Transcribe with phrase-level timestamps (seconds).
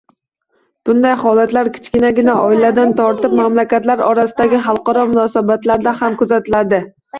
[0.89, 6.85] Bunday holatlar kichkinagina oiladan tortib mamlakatlar orasidagi xalqaro munosabatlarda ham kuzatiladi